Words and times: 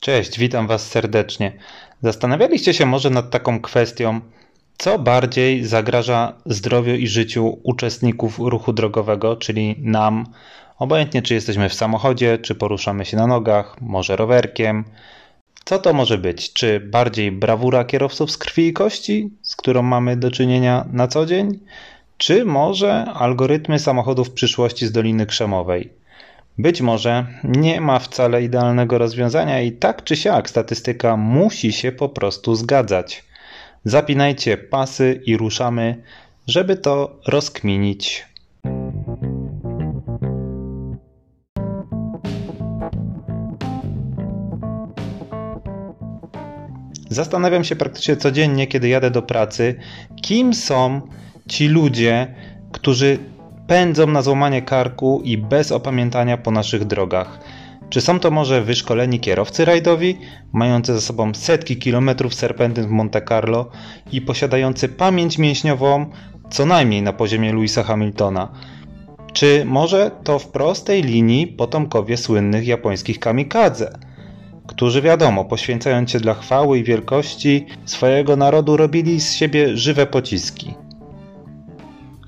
Cześć, 0.00 0.38
witam 0.38 0.66
Was 0.66 0.86
serdecznie. 0.86 1.52
Zastanawialiście 2.02 2.74
się 2.74 2.86
może 2.86 3.10
nad 3.10 3.30
taką 3.30 3.60
kwestią, 3.60 4.20
co 4.78 4.98
bardziej 4.98 5.64
zagraża 5.64 6.32
zdrowiu 6.46 6.94
i 6.94 7.06
życiu 7.06 7.58
uczestników 7.62 8.38
ruchu 8.38 8.72
drogowego, 8.72 9.36
czyli 9.36 9.76
nam, 9.78 10.26
obojętnie 10.78 11.22
czy 11.22 11.34
jesteśmy 11.34 11.68
w 11.68 11.74
samochodzie, 11.74 12.38
czy 12.38 12.54
poruszamy 12.54 13.04
się 13.04 13.16
na 13.16 13.26
nogach, 13.26 13.80
może 13.80 14.16
rowerkiem. 14.16 14.84
Co 15.64 15.78
to 15.78 15.92
może 15.92 16.18
być? 16.18 16.52
Czy 16.52 16.80
bardziej 16.80 17.32
brawura 17.32 17.84
kierowców 17.84 18.30
z 18.30 18.38
krwi 18.38 18.66
i 18.66 18.72
kości, 18.72 19.30
z 19.42 19.56
którą 19.56 19.82
mamy 19.82 20.16
do 20.16 20.30
czynienia 20.30 20.84
na 20.92 21.08
co 21.08 21.26
dzień? 21.26 21.58
Czy 22.16 22.44
może 22.44 23.04
algorytmy 23.04 23.78
samochodów 23.78 24.30
przyszłości 24.30 24.86
z 24.86 24.92
Doliny 24.92 25.26
Krzemowej? 25.26 25.99
Być 26.58 26.80
może 26.80 27.26
nie 27.44 27.80
ma 27.80 27.98
wcale 27.98 28.42
idealnego 28.42 28.98
rozwiązania 28.98 29.60
i 29.60 29.72
tak 29.72 30.04
czy 30.04 30.16
siak 30.16 30.50
statystyka 30.50 31.16
musi 31.16 31.72
się 31.72 31.92
po 31.92 32.08
prostu 32.08 32.54
zgadzać. 32.54 33.24
Zapinajcie 33.84 34.56
pasy 34.56 35.20
i 35.26 35.36
ruszamy, 35.36 36.02
żeby 36.46 36.76
to 36.76 37.20
rozkminić. 37.26 38.26
Zastanawiam 47.10 47.64
się 47.64 47.76
praktycznie 47.76 48.16
codziennie, 48.16 48.66
kiedy 48.66 48.88
jadę 48.88 49.10
do 49.10 49.22
pracy, 49.22 49.74
kim 50.22 50.54
są 50.54 51.00
ci 51.48 51.68
ludzie, 51.68 52.34
którzy 52.72 53.18
pędzą 53.70 54.06
na 54.06 54.22
złamanie 54.22 54.62
karku 54.62 55.20
i 55.24 55.38
bez 55.38 55.72
opamiętania 55.72 56.36
po 56.36 56.50
naszych 56.50 56.84
drogach. 56.84 57.40
Czy 57.90 58.00
są 58.00 58.20
to 58.20 58.30
może 58.30 58.62
wyszkoleni 58.62 59.20
kierowcy 59.20 59.64
rajdowi, 59.64 60.18
mający 60.52 60.94
za 60.94 61.00
sobą 61.00 61.34
setki 61.34 61.76
kilometrów 61.76 62.34
serpentyn 62.34 62.86
w 62.86 62.90
Monte 62.90 63.22
Carlo 63.22 63.70
i 64.12 64.20
posiadający 64.20 64.88
pamięć 64.88 65.38
mięśniową 65.38 66.06
co 66.50 66.66
najmniej 66.66 67.02
na 67.02 67.12
poziomie 67.12 67.52
Louisa 67.52 67.82
Hamiltona? 67.82 68.52
Czy 69.32 69.64
może 69.64 70.10
to 70.24 70.38
w 70.38 70.48
prostej 70.48 71.02
linii 71.02 71.46
potomkowie 71.46 72.16
słynnych 72.16 72.66
japońskich 72.66 73.18
kamikadze, 73.18 73.98
którzy 74.66 75.02
wiadomo, 75.02 75.44
poświęcając 75.44 76.10
się 76.10 76.20
dla 76.20 76.34
chwały 76.34 76.78
i 76.78 76.84
wielkości 76.84 77.66
swojego 77.84 78.36
narodu, 78.36 78.76
robili 78.76 79.20
z 79.20 79.32
siebie 79.32 79.76
żywe 79.76 80.06
pociski? 80.06 80.74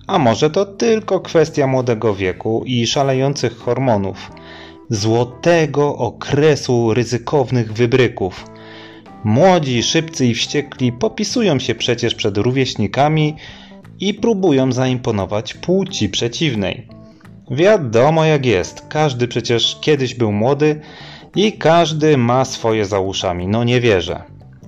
A 0.06 0.18
może 0.18 0.50
to 0.50 0.64
tylko 0.64 1.20
kwestia 1.20 1.66
młodego 1.66 2.14
wieku 2.14 2.62
i 2.66 2.86
szalejących 2.86 3.56
hormonów, 3.56 4.32
złotego 4.90 5.96
okresu 5.96 6.94
ryzykownych 6.94 7.72
wybryków. 7.72 8.44
Młodzi, 9.24 9.82
szybcy 9.82 10.26
i 10.26 10.34
wściekli 10.34 10.92
popisują 10.92 11.58
się 11.58 11.74
przecież 11.74 12.14
przed 12.14 12.38
rówieśnikami 12.38 13.36
i 14.00 14.14
próbują 14.14 14.72
zaimponować 14.72 15.54
płci 15.54 16.08
przeciwnej. 16.08 16.88
Wiadomo 17.50 18.24
jak 18.24 18.46
jest, 18.46 18.86
każdy 18.88 19.28
przecież 19.28 19.78
kiedyś 19.80 20.14
był 20.14 20.32
młody 20.32 20.80
i 21.36 21.52
każdy 21.52 22.16
ma 22.16 22.44
swoje 22.44 22.84
za 22.84 23.00
uszami, 23.00 23.46
no 23.46 23.64
nie 23.64 23.80
wierzę. 23.80 24.22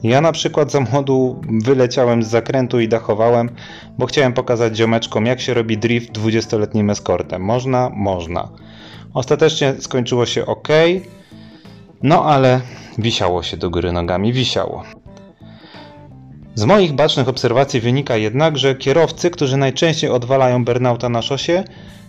Ja 0.05 0.21
na 0.21 0.33
przykład 0.33 0.73
za 0.73 0.81
młodu 0.81 1.41
wyleciałem 1.65 2.23
z 2.23 2.29
zakrętu 2.29 2.81
i 2.81 2.89
dachowałem, 2.89 3.51
bo 3.99 4.07
chciałem 4.07 4.33
pokazać 4.33 4.77
ziomeczkom, 4.77 5.27
jak 5.27 5.41
się 5.41 5.55
robi 5.55 5.79
drift 5.79 6.13
20-letnim 6.13 6.91
eskortem. 6.91 7.43
Można? 7.43 7.91
Można. 7.95 8.49
Ostatecznie 9.15 9.75
skończyło 9.79 10.27
się 10.27 10.47
ok, 10.47 10.69
no 12.03 12.25
ale 12.25 12.61
wisiało 12.99 13.43
się 13.43 13.57
do 13.57 13.71
góry 13.71 13.93
nogami, 13.93 14.33
wisiało. 14.33 14.83
Z 16.55 16.65
moich 16.65 16.93
bacznych 16.93 17.29
obserwacji 17.29 17.81
wynika 17.81 18.17
jednak, 18.17 18.59
że 18.59 18.75
kierowcy, 18.75 19.31
którzy 19.31 19.57
najczęściej 19.57 20.11
odwalają 20.11 20.65
burnouta 20.65 21.09
na 21.09 21.23
szosie, 21.23 21.65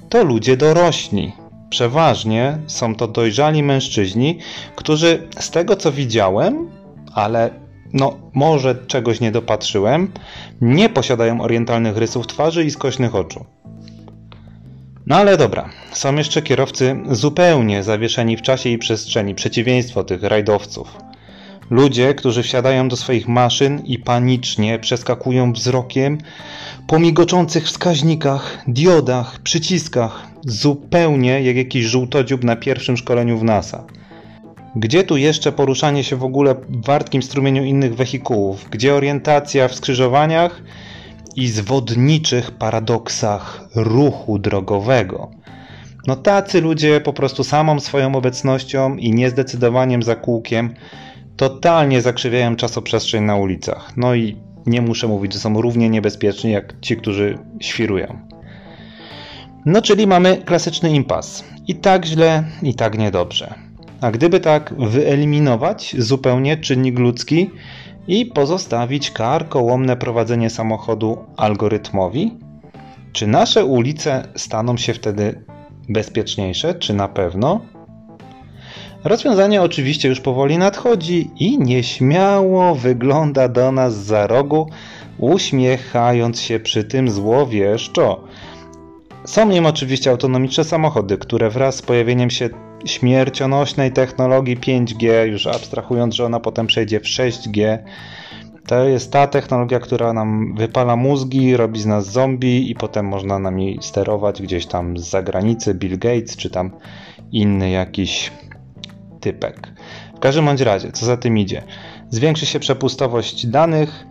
to 0.09 0.23
ludzie 0.23 0.57
dorośli. 0.57 1.31
Przeważnie 1.69 2.57
są 2.67 2.95
to 2.95 3.07
dojrzali 3.07 3.63
mężczyźni, 3.63 4.39
którzy 4.75 5.27
z 5.39 5.51
tego 5.51 5.75
co 5.75 5.91
widziałem, 5.91 6.69
ale 7.13 7.64
no 7.93 8.17
może 8.33 8.75
czegoś 8.87 9.19
nie 9.19 9.31
dopatrzyłem, 9.31 10.11
nie 10.61 10.89
posiadają 10.89 11.41
orientalnych 11.41 11.97
rysów 11.97 12.27
twarzy 12.27 12.63
i 12.63 12.71
skośnych 12.71 13.15
oczu. 13.15 13.45
No 15.07 15.15
ale 15.15 15.37
dobra, 15.37 15.69
są 15.91 16.15
jeszcze 16.15 16.41
kierowcy 16.41 16.95
zupełnie 17.11 17.83
zawieszeni 17.83 18.37
w 18.37 18.41
czasie 18.41 18.69
i 18.69 18.77
przestrzeni, 18.77 19.35
przeciwieństwo 19.35 20.03
tych 20.03 20.23
rajdowców. 20.23 20.97
Ludzie, 21.69 22.13
którzy 22.13 22.43
wsiadają 22.43 22.87
do 22.87 22.95
swoich 22.95 23.27
maszyn 23.27 23.81
i 23.85 23.99
panicznie 23.99 24.79
przeskakują 24.79 25.53
wzrokiem 25.53 26.17
po 26.87 26.99
migoczących 26.99 27.65
wskaźnikach, 27.65 28.63
diodach, 28.67 29.39
przyciskach, 29.39 30.27
zupełnie 30.45 31.41
jak 31.41 31.55
jakiś 31.55 31.85
żółtodziób 31.85 32.43
na 32.43 32.55
pierwszym 32.55 32.97
szkoleniu 32.97 33.37
w 33.37 33.43
NASA. 33.43 33.83
Gdzie 34.75 35.03
tu 35.03 35.17
jeszcze 35.17 35.51
poruszanie 35.51 36.03
się 36.03 36.15
w 36.15 36.23
ogóle 36.23 36.55
w 36.55 36.85
wartkim 36.85 37.23
strumieniu 37.23 37.63
innych 37.63 37.95
wehikułów? 37.95 38.67
Gdzie 38.71 38.93
orientacja 38.93 39.67
w 39.67 39.75
skrzyżowaniach 39.75 40.61
i 41.35 41.47
zwodniczych 41.47 42.51
paradoksach 42.51 43.63
ruchu 43.75 44.39
drogowego? 44.39 45.31
No 46.07 46.15
tacy 46.15 46.61
ludzie 46.61 47.01
po 47.01 47.13
prostu 47.13 47.43
samą 47.43 47.79
swoją 47.79 48.15
obecnością 48.15 48.95
i 48.95 49.11
niezdecydowaniem 49.11 50.03
za 50.03 50.15
kółkiem 50.15 50.73
totalnie 51.37 52.01
zakrzywiają 52.01 52.55
czasoprzestrzeń 52.55 53.23
na 53.23 53.35
ulicach. 53.35 53.97
No 53.97 54.15
i 54.15 54.37
nie 54.65 54.81
muszę 54.81 55.07
mówić, 55.07 55.33
że 55.33 55.39
są 55.39 55.61
równie 55.61 55.89
niebezpieczni 55.89 56.51
jak 56.51 56.79
ci, 56.81 56.97
którzy 56.97 57.37
świrują. 57.59 58.19
No 59.65 59.81
czyli 59.81 60.07
mamy 60.07 60.37
klasyczny 60.37 60.89
impas. 60.89 61.43
I 61.67 61.75
tak 61.75 62.05
źle, 62.05 62.43
i 62.63 62.73
tak 62.73 62.97
niedobrze. 62.97 63.64
A 64.01 64.11
gdyby 64.11 64.39
tak 64.39 64.73
wyeliminować 64.77 65.95
zupełnie 65.99 66.57
czynnik 66.57 66.99
ludzki 66.99 67.49
i 68.07 68.25
pozostawić 68.25 69.11
karkołomne 69.11 69.97
prowadzenie 69.97 70.49
samochodu 70.49 71.17
algorytmowi, 71.37 72.31
czy 73.13 73.27
nasze 73.27 73.65
ulice 73.65 74.27
staną 74.35 74.77
się 74.77 74.93
wtedy 74.93 75.43
bezpieczniejsze? 75.89 76.73
Czy 76.73 76.93
na 76.93 77.07
pewno? 77.07 77.61
Rozwiązanie 79.03 79.61
oczywiście 79.61 80.09
już 80.09 80.21
powoli 80.21 80.57
nadchodzi 80.57 81.29
i 81.39 81.59
nieśmiało 81.59 82.75
wygląda 82.75 83.47
do 83.47 83.71
nas 83.71 83.95
za 83.95 84.27
rogu, 84.27 84.69
uśmiechając 85.17 86.41
się 86.41 86.59
przy 86.59 86.83
tym 86.83 87.09
złowieszczo. 87.09 88.23
Są 89.25 89.49
nim 89.49 89.65
oczywiście 89.65 90.11
autonomiczne 90.11 90.63
samochody, 90.63 91.17
które 91.17 91.49
wraz 91.49 91.75
z 91.75 91.81
pojawieniem 91.81 92.29
się 92.29 92.49
śmiercionośnej 92.85 93.91
technologii 93.91 94.57
5G, 94.57 95.23
już 95.23 95.47
abstrahując, 95.47 96.15
że 96.15 96.25
ona 96.25 96.39
potem 96.39 96.67
przejdzie 96.67 96.99
w 96.99 97.03
6G, 97.03 97.77
to 98.67 98.83
jest 98.83 99.11
ta 99.11 99.27
technologia, 99.27 99.79
która 99.79 100.13
nam 100.13 100.55
wypala 100.55 100.95
mózgi, 100.95 101.57
robi 101.57 101.81
z 101.81 101.85
nas 101.85 102.11
zombie 102.11 102.71
i 102.71 102.75
potem 102.75 103.05
można 103.05 103.39
nami 103.39 103.77
sterować 103.81 104.41
gdzieś 104.41 104.65
tam 104.65 104.97
z 104.97 105.09
zagranicy, 105.09 105.73
Bill 105.73 105.99
Gates 105.99 106.37
czy 106.37 106.49
tam 106.49 106.71
inny 107.31 107.69
jakiś 107.69 108.31
typek. 109.19 109.73
W 110.15 110.19
każdym 110.19 110.45
bądź 110.45 110.61
razie, 110.61 110.91
co 110.91 111.05
za 111.05 111.17
tym 111.17 111.37
idzie? 111.37 111.63
Zwiększy 112.09 112.45
się 112.45 112.59
przepustowość 112.59 113.47
danych 113.47 114.05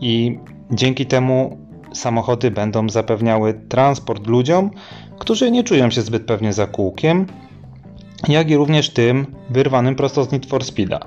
i 0.00 0.38
dzięki 0.70 1.06
temu 1.06 1.58
samochody 1.92 2.50
będą 2.50 2.88
zapewniały 2.88 3.54
transport 3.68 4.26
ludziom, 4.26 4.70
którzy 5.18 5.50
nie 5.50 5.64
czują 5.64 5.90
się 5.90 6.02
zbyt 6.02 6.26
pewnie 6.26 6.52
za 6.52 6.66
kółkiem, 6.66 7.26
jak 8.28 8.50
i 8.50 8.56
również 8.56 8.90
tym 8.90 9.26
wyrwanym 9.50 9.96
prosto 9.96 10.24
z 10.24 10.32
Need 10.32 10.46
for 10.46 10.64
Speeda. 10.64 11.00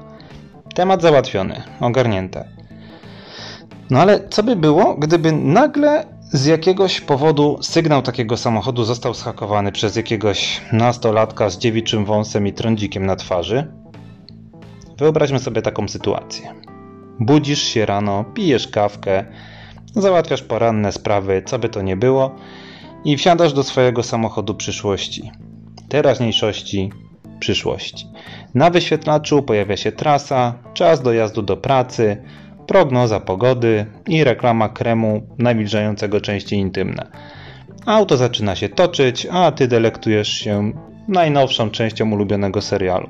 Temat 0.76 1.02
załatwiony, 1.02 1.62
ogarnięte. 1.80 2.48
No 3.90 4.00
ale 4.00 4.30
co 4.30 4.44
by 4.44 4.56
było, 4.56 4.96
gdyby 4.96 5.32
nagle 5.32 6.06
z 6.32 6.46
jakiegoś 6.46 7.02
powodu 7.02 7.58
sygnał 7.62 8.02
takiego 8.02 8.38
samochodu 8.38 8.84
został 8.84 9.14
schakowany 9.14 9.72
przez 9.72 9.96
jakiegoś 9.96 10.62
nastolatka 10.72 11.50
z 11.50 11.58
dziewiczym 11.58 12.06
wąsem 12.06 12.48
i 12.48 12.54
trądzikiem 12.54 13.06
na 13.06 13.16
twarzy? 13.16 13.68
Wyobraźmy 14.98 15.40
sobie 15.40 15.62
taką 15.62 15.88
sytuację. 15.88 16.54
Budzisz 17.20 17.64
się 17.64 17.86
rano, 17.86 18.26
pijesz 18.34 18.68
kawkę, 18.68 19.26
załatwiasz 19.96 20.44
poranne 20.44 20.92
sprawy, 20.92 21.44
co 21.46 21.60
by 21.60 21.70
to 21.70 21.82
nie 21.82 21.98
było, 21.98 22.36
i 23.06 23.18
wsiadasz 23.18 23.54
do 23.54 23.64
swojego 23.64 24.04
samochodu 24.04 24.56
przyszłości, 24.56 25.32
teraźniejszości, 25.90 26.92
przyszłości. 27.44 28.08
Na 28.56 28.70
wyświetlaczu 28.70 29.44
pojawia 29.44 29.78
się 29.78 29.92
trasa, 29.92 30.54
czas 30.74 31.02
dojazdu 31.02 31.42
do 31.42 31.58
pracy, 31.58 32.18
prognoza 32.68 33.20
pogody 33.20 33.86
i 34.08 34.24
reklama 34.24 34.70
kremu 34.70 35.22
nawilżającego 35.38 36.22
części 36.22 36.56
intymne. 36.56 37.08
Auto 37.86 38.18
zaczyna 38.18 38.56
się 38.56 38.70
toczyć, 38.70 39.28
a 39.32 39.52
ty 39.52 39.68
delektujesz 39.68 40.28
się 40.28 40.72
najnowszą 41.08 41.70
częścią 41.70 42.12
ulubionego 42.12 42.62
serialu. 42.62 43.10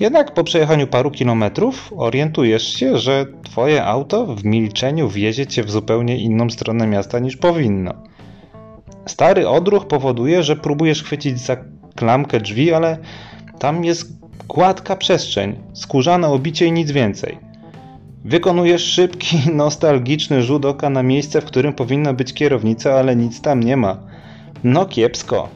Jednak 0.00 0.34
po 0.34 0.44
przejechaniu 0.44 0.86
paru 0.86 1.10
kilometrów 1.10 1.92
orientujesz 1.96 2.74
się, 2.74 2.98
że 2.98 3.26
twoje 3.42 3.84
auto 3.84 4.26
w 4.26 4.44
milczeniu 4.44 5.08
wiezie 5.08 5.46
cię 5.46 5.64
w 5.64 5.70
zupełnie 5.70 6.16
inną 6.16 6.50
stronę 6.50 6.86
miasta 6.86 7.18
niż 7.18 7.36
powinno. 7.36 7.94
Stary 9.06 9.48
odruch 9.48 9.86
powoduje, 9.86 10.42
że 10.42 10.56
próbujesz 10.56 11.02
chwycić 11.02 11.40
za 11.40 11.56
klamkę 11.96 12.40
drzwi, 12.40 12.72
ale 12.72 12.98
tam 13.60 13.84
jest 13.84 14.12
gładka 14.48 14.96
przestrzeń, 14.96 15.56
skórzane 15.72 16.28
obicie 16.28 16.66
i 16.66 16.72
nic 16.72 16.90
więcej. 16.90 17.38
Wykonujesz 18.24 18.84
szybki, 18.84 19.36
nostalgiczny 19.54 20.42
rzut 20.42 20.64
oka 20.64 20.90
na 20.90 21.02
miejsce, 21.02 21.40
w 21.40 21.44
którym 21.44 21.72
powinna 21.72 22.12
być 22.12 22.34
kierownica, 22.34 22.92
ale 22.94 23.16
nic 23.16 23.40
tam 23.40 23.62
nie 23.62 23.76
ma. 23.76 23.96
No 24.64 24.86
kiepsko. 24.86 25.48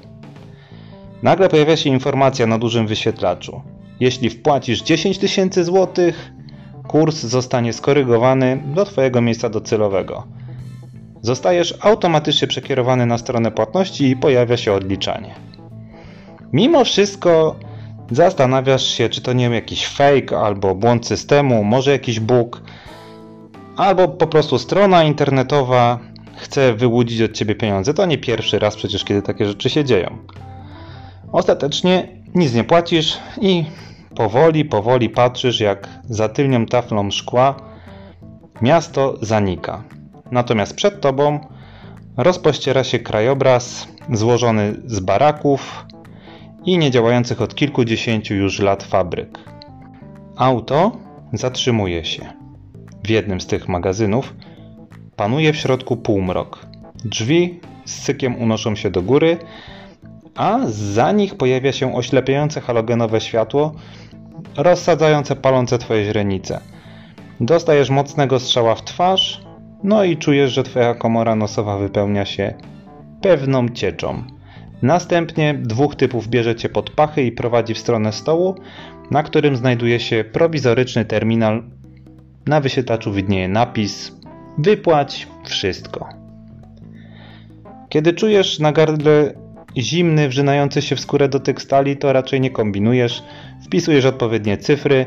Nagle 1.22 1.48
pojawia 1.48 1.76
się 1.76 1.90
informacja 1.90 2.46
na 2.46 2.58
dużym 2.58 2.86
wyświetlaczu. 2.86 3.62
Jeśli 4.00 4.30
wpłacisz 4.30 4.82
10 4.82 5.18
tysięcy 5.18 5.64
złotych, 5.64 6.32
kurs 6.88 7.16
zostanie 7.22 7.72
skorygowany 7.72 8.62
do 8.74 8.84
Twojego 8.84 9.20
miejsca 9.20 9.48
docelowego. 9.48 10.26
Zostajesz 11.22 11.78
automatycznie 11.80 12.48
przekierowany 12.48 13.06
na 13.06 13.18
stronę 13.18 13.50
płatności 13.50 14.08
i 14.08 14.16
pojawia 14.16 14.56
się 14.56 14.72
odliczanie. 14.72 15.34
Mimo 16.52 16.84
wszystko 16.84 17.56
zastanawiasz 18.14 18.87
się, 18.87 19.08
czy 19.08 19.20
to 19.20 19.32
nie 19.32 19.44
jakiś 19.44 19.87
fake 19.87 20.38
albo 20.38 20.75
błąd 20.75 21.06
systemu, 21.06 21.64
może 21.64 21.90
jakiś 21.90 22.20
bug, 22.20 22.62
albo 23.76 24.08
po 24.08 24.26
prostu 24.26 24.58
strona 24.58 25.05
internetowa 25.05 25.99
chce 26.37 26.75
wyłudzić 26.75 27.22
od 27.22 27.32
ciebie 27.32 27.55
pieniądze. 27.55 27.94
To 27.94 28.06
nie 28.06 28.19
pierwszy 28.19 28.58
raz 28.58 28.76
przecież, 28.76 29.05
kiedy 29.05 29.22
takie 29.22 29.46
rzeczy 29.46 29.70
się 29.70 29.84
dzieją. 29.84 30.19
Ostatecznie 31.32 32.08
nic 32.34 32.55
nie 32.55 32.64
płacisz 32.64 33.19
i 33.40 33.64
powoli, 34.17 34.64
powoli 34.64 35.10
patrzysz, 35.10 35.60
jak 35.60 35.88
za 36.05 36.28
tylnią 36.28 36.67
taflą 36.67 37.10
szkła 37.10 37.55
miasto 38.62 39.19
zanika. 39.22 39.82
Natomiast 40.31 40.75
przed 40.75 41.00
tobą 41.00 41.40
rozpościera 42.17 42.84
się 42.84 42.99
krajobraz 42.99 43.88
złożony 44.12 44.75
z 44.87 45.00
baraków 45.00 45.84
i 46.66 46.78
niedziałających 46.78 47.43
od 47.43 47.55
kilkudziesięciu 47.55 48.34
już 48.34 48.61
lat 48.61 48.82
fabryk. 48.82 49.38
Auto 50.37 50.93
zatrzymuje 51.32 52.05
się. 52.05 52.22
W 53.05 53.11
jednym 53.11 53.40
z 53.40 53.46
tych 53.46 53.69
magazynów 53.69 54.34
panuje 55.16 55.52
w 55.52 55.56
środku 55.56 55.96
półmrok. 55.96 56.66
Drzwi 57.05 57.61
z 57.84 58.02
sykiem 58.02 58.37
unoszą 58.37 58.76
się 58.76 58.90
do 58.90 59.02
góry, 59.02 59.38
a 60.34 60.58
za 60.66 61.12
nich 61.12 61.34
pojawia 61.34 61.72
się 61.72 61.94
oślepiające 61.94 62.61
halogenowe 62.61 63.20
światło, 63.20 63.72
rozsadzające 64.56 65.37
palące 65.37 65.78
twoje 65.78 66.05
źrenice. 66.05 66.60
Dostajesz 67.40 67.90
mocnego 67.90 68.40
strzała 68.40 68.75
w 68.75 68.84
twarz, 68.84 69.43
no 69.82 70.05
i 70.05 70.17
czujesz, 70.17 70.52
że 70.52 70.62
twoja 70.62 70.94
komora 70.94 71.34
nosowa 71.34 71.78
wypełnia 71.78 72.25
się 72.25 72.55
pewną 73.20 73.69
cieczą. 73.69 74.33
Następnie 74.84 75.54
dwóch 75.54 75.96
typów 75.96 76.28
bierze 76.28 76.54
cię 76.54 76.69
pod 76.69 76.90
pachy 76.90 77.22
i 77.22 77.32
prowadzi 77.32 77.75
w 77.75 77.78
stronę 77.78 78.12
stołu, 78.12 78.54
na 79.10 79.22
którym 79.22 79.56
znajduje 79.56 80.00
się 80.00 80.25
prowizoryczny 80.32 81.04
terminal. 81.04 81.62
Na 82.46 82.60
wyświetlaczu 82.60 83.12
widnieje 83.12 83.48
napis 83.48 84.12
Wypłać 84.58 85.26
wszystko. 85.44 86.08
Kiedy 87.88 88.12
czujesz 88.12 88.58
na 88.58 88.72
gardle 88.72 89.34
zimny, 89.76 90.28
wrzynający 90.28 90.82
się 90.82 90.96
w 90.96 91.00
skórę 91.00 91.28
dotyk 91.28 91.62
stali, 91.62 91.96
to 91.96 92.12
raczej 92.12 92.40
nie 92.40 92.50
kombinujesz, 92.50 93.22
wpisujesz 93.66 94.04
odpowiednie 94.04 94.58
cyfry 94.58 95.06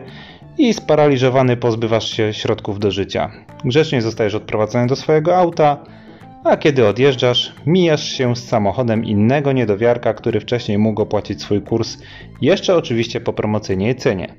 i 0.57 0.73
sparaliżowany 0.73 1.57
pozbywasz 1.57 2.09
się 2.11 2.33
środków 2.33 2.79
do 2.79 2.91
życia. 2.91 3.31
Grzecznie 3.65 4.01
zostajesz 4.01 4.35
odprowadzony 4.35 4.87
do 4.87 4.95
swojego 4.95 5.37
auta, 5.37 5.77
a 6.43 6.57
kiedy 6.57 6.87
odjeżdżasz, 6.87 7.53
mijasz 7.65 8.09
się 8.09 8.35
z 8.35 8.47
samochodem 8.47 9.05
innego 9.05 9.51
niedowiarka, 9.51 10.13
który 10.13 10.39
wcześniej 10.39 10.77
mógł 10.77 11.01
opłacić 11.01 11.41
swój 11.41 11.61
kurs, 11.61 11.97
jeszcze 12.41 12.75
oczywiście 12.75 13.21
po 13.21 13.33
promocyjnej 13.33 13.95
cenie. 13.95 14.35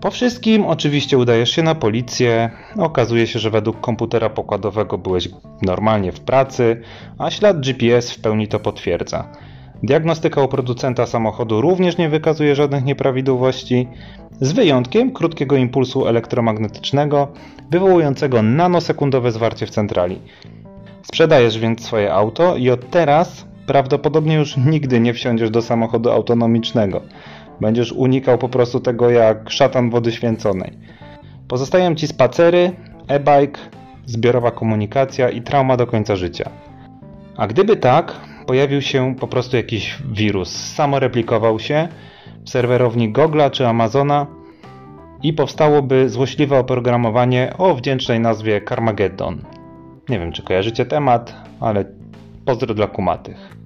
Po 0.00 0.10
wszystkim 0.10 0.64
oczywiście 0.64 1.18
udajesz 1.18 1.50
się 1.50 1.62
na 1.62 1.74
policję, 1.74 2.50
okazuje 2.78 3.26
się, 3.26 3.38
że 3.38 3.50
według 3.50 3.80
komputera 3.80 4.30
pokładowego 4.30 4.98
byłeś 4.98 5.28
normalnie 5.62 6.12
w 6.12 6.20
pracy, 6.20 6.82
a 7.18 7.30
ślad 7.30 7.60
GPS 7.60 8.12
w 8.12 8.20
pełni 8.20 8.48
to 8.48 8.60
potwierdza. 8.60 9.32
Diagnostyka 9.82 10.42
u 10.42 10.48
producenta 10.48 11.06
samochodu 11.06 11.60
również 11.60 11.98
nie 11.98 12.08
wykazuje 12.08 12.54
żadnych 12.54 12.84
nieprawidłowości, 12.84 13.88
z 14.40 14.52
wyjątkiem 14.52 15.12
krótkiego 15.12 15.56
impulsu 15.56 16.06
elektromagnetycznego 16.06 17.28
wywołującego 17.70 18.42
nanosekundowe 18.42 19.32
zwarcie 19.32 19.66
w 19.66 19.70
centrali. 19.70 20.18
Sprzedajesz 21.02 21.58
więc 21.58 21.84
swoje 21.84 22.14
auto 22.14 22.56
i 22.56 22.70
od 22.70 22.90
teraz 22.90 23.46
prawdopodobnie 23.66 24.34
już 24.34 24.56
nigdy 24.56 25.00
nie 25.00 25.14
wsiądziesz 25.14 25.50
do 25.50 25.62
samochodu 25.62 26.10
autonomicznego. 26.10 27.00
Będziesz 27.60 27.92
unikał 27.92 28.38
po 28.38 28.48
tego 28.80 29.10
jak 29.10 29.50
szatan 29.50 29.90
wody 29.90 30.12
święconej. 30.12 30.72
Pozostają 31.48 31.94
ci 31.94 32.06
spacery, 32.06 32.72
e-bike, 33.08 33.60
zbiorowa 34.06 34.50
komunikacja 34.50 35.30
i 35.30 35.42
trauma 35.42 35.76
do 35.76 35.86
końca 35.86 36.16
życia. 36.16 36.50
A 37.36 37.46
gdyby 37.46 37.76
tak, 37.76 38.20
pojawił 38.46 38.82
się 38.82 39.14
po 39.20 39.28
prostu 39.28 39.56
jakiś 39.56 39.98
wirus, 40.12 40.74
samoreplikował 40.74 41.58
się 41.58 41.88
w 42.44 42.50
serwerowni 42.50 43.12
Google'a 43.12 43.50
czy 43.50 43.66
Amazona 43.66 44.26
i 45.22 45.32
powstałoby 45.32 46.08
złośliwe 46.08 46.58
oprogramowanie 46.58 47.52
o 47.58 47.74
wdzięcznej 47.74 48.20
nazwie 48.20 48.60
Carmageddon. 48.68 49.44
Nie 50.08 50.18
wiem, 50.18 50.32
czy 50.32 50.42
kojarzycie 50.42 50.86
temat, 50.86 51.34
ale 51.60 51.84
pozdro 52.44 52.74
dla 52.74 52.86
kumatych. 52.86 53.56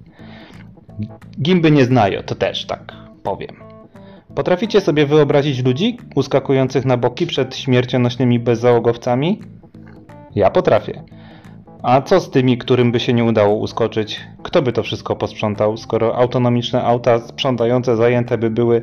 Gimby 1.41 1.71
nie 1.71 1.85
znają, 1.85 2.23
to 2.23 2.35
też 2.35 2.65
tak 2.65 2.93
powiem. 3.23 3.55
Potraficie 4.35 4.81
sobie 4.81 5.05
wyobrazić 5.05 5.65
ludzi 5.65 5.97
uskakujących 6.15 6.85
na 6.85 6.97
boki 6.97 7.27
przed 7.27 7.55
śmiercionośnymi 7.55 8.39
bezzałogowcami? 8.39 9.39
Ja 10.35 10.49
potrafię. 10.49 11.03
A 11.83 12.01
co 12.01 12.19
z 12.19 12.29
tymi, 12.29 12.57
którym 12.57 12.91
by 12.91 12.99
się 12.99 13.13
nie 13.13 13.23
udało 13.23 13.55
uskoczyć? 13.55 14.19
Kto 14.43 14.61
by 14.61 14.73
to 14.73 14.83
wszystko 14.83 15.15
posprzątał, 15.15 15.77
skoro 15.77 16.15
autonomiczne 16.15 16.83
auta 16.83 17.19
sprzątające 17.19 17.95
zajęte 17.95 18.37
by 18.37 18.49
były 18.49 18.81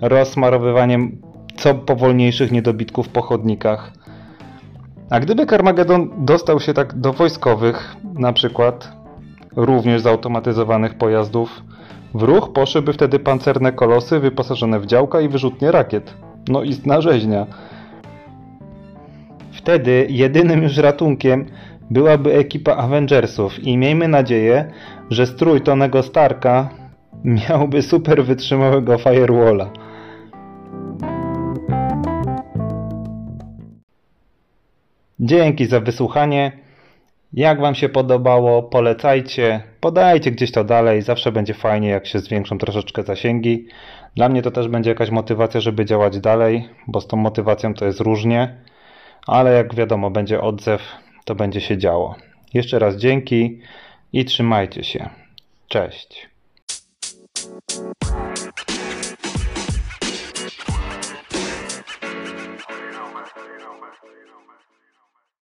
rozsmarowywaniem 0.00 1.22
co 1.56 1.74
powolniejszych 1.74 2.52
niedobitków 2.52 3.08
po 3.08 3.22
chodnikach? 3.22 3.92
A 5.10 5.20
gdyby 5.20 5.46
Carmageddon 5.46 6.10
dostał 6.18 6.60
się 6.60 6.74
tak 6.74 6.94
do 6.94 7.12
wojskowych, 7.12 7.96
na 8.14 8.32
przykład 8.32 8.92
również 9.56 10.02
zautomatyzowanych 10.02 10.94
pojazdów, 10.94 11.62
w 12.14 12.22
ruch 12.22 12.52
poszłyby 12.52 12.92
wtedy 12.92 13.18
pancerne 13.18 13.72
kolosy 13.72 14.20
wyposażone 14.20 14.80
w 14.80 14.86
działka 14.86 15.20
i 15.20 15.28
wyrzutnie 15.28 15.72
rakiet. 15.72 16.14
No 16.48 16.62
i 16.62 16.74
rzeźnia. 16.98 17.46
Wtedy 19.52 20.06
jedynym 20.10 20.62
już 20.62 20.76
ratunkiem 20.76 21.46
byłaby 21.90 22.34
ekipa 22.34 22.76
Avengersów 22.76 23.58
i 23.58 23.76
miejmy 23.76 24.08
nadzieję, 24.08 24.72
że 25.10 25.26
strój 25.26 25.60
Tonego 25.60 26.02
Starka 26.02 26.68
miałby 27.24 27.82
super 27.82 28.24
wytrzymałego 28.24 28.98
firewalla. 28.98 29.70
Dzięki 35.20 35.66
za 35.66 35.80
wysłuchanie. 35.80 36.52
Jak 37.32 37.60
Wam 37.60 37.74
się 37.74 37.88
podobało, 37.88 38.62
polecajcie, 38.62 39.62
podajcie 39.80 40.30
gdzieś 40.30 40.52
to 40.52 40.64
dalej. 40.64 41.02
Zawsze 41.02 41.32
będzie 41.32 41.54
fajnie, 41.54 41.88
jak 41.88 42.06
się 42.06 42.18
zwiększą 42.18 42.58
troszeczkę 42.58 43.02
zasięgi. 43.02 43.66
Dla 44.16 44.28
mnie 44.28 44.42
to 44.42 44.50
też 44.50 44.68
będzie 44.68 44.90
jakaś 44.90 45.10
motywacja, 45.10 45.60
żeby 45.60 45.84
działać 45.84 46.20
dalej, 46.20 46.68
bo 46.86 47.00
z 47.00 47.06
tą 47.06 47.16
motywacją 47.16 47.74
to 47.74 47.84
jest 47.84 48.00
różnie, 48.00 48.56
ale 49.26 49.52
jak 49.52 49.74
wiadomo, 49.74 50.10
będzie 50.10 50.40
odzew, 50.40 50.82
to 51.30 51.34
będzie 51.34 51.60
się 51.60 51.78
działo. 51.78 52.16
Jeszcze 52.54 52.78
raz 52.78 52.96
dzięki 52.96 53.60
i 54.12 54.24
trzymajcie 54.24 54.84
się. 54.84 55.10
Cześć. 55.68 56.29